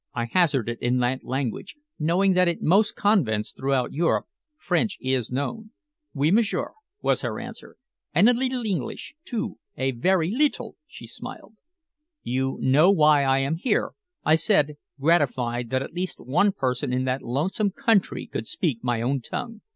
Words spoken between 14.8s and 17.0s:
gratified that at least one person